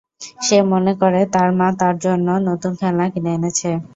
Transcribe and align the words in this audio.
সে 0.45 0.57
মনে 0.71 0.93
করে 1.01 1.21
তার 1.33 1.49
মা 1.59 1.67
তার 1.79 1.95
জন্য 2.05 2.27
নতুন 2.49 2.71
খেলনা 2.79 3.05
কিনে 3.13 3.31
এনেছে। 3.37 3.69